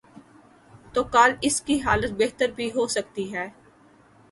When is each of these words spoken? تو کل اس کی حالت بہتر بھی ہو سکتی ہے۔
تو 0.93 1.03
کل 1.03 1.33
اس 1.41 1.61
کی 1.61 1.79
حالت 1.81 2.11
بہتر 2.17 2.51
بھی 2.55 2.69
ہو 2.75 2.87
سکتی 2.87 3.33
ہے۔ 3.33 3.47